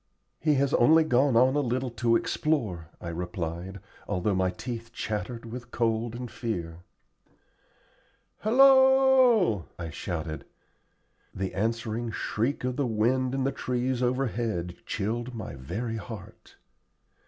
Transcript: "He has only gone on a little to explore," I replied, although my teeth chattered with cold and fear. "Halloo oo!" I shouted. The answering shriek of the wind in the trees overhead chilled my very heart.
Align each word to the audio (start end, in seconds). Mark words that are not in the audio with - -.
"He 0.39 0.55
has 0.55 0.73
only 0.73 1.03
gone 1.03 1.35
on 1.37 1.55
a 1.55 1.59
little 1.59 1.91
to 1.91 2.15
explore," 2.15 2.89
I 2.99 3.09
replied, 3.09 3.79
although 4.07 4.33
my 4.33 4.49
teeth 4.49 4.91
chattered 4.91 5.45
with 5.45 5.69
cold 5.69 6.15
and 6.15 6.31
fear. 6.31 6.79
"Halloo 8.39 8.63
oo!" 9.57 9.65
I 9.77 9.91
shouted. 9.91 10.45
The 11.35 11.53
answering 11.53 12.09
shriek 12.09 12.63
of 12.63 12.77
the 12.77 12.87
wind 12.87 13.35
in 13.35 13.43
the 13.43 13.51
trees 13.51 14.01
overhead 14.01 14.75
chilled 14.87 15.35
my 15.35 15.53
very 15.53 15.97
heart. 15.97 16.55